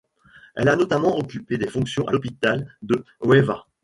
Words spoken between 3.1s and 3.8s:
Huelva.